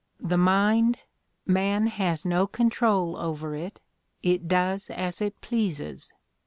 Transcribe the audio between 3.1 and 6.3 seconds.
over it; it does as it pleases.